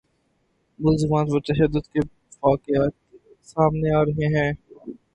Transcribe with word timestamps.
ملزمان 0.79 1.25
پر 1.31 1.39
تشدد 1.47 1.85
کے 1.93 1.99
واقعات 2.43 2.93
سامنے 3.45 3.93
آ 3.95 4.01
رہے 4.03 4.27
ہیں 4.35 4.51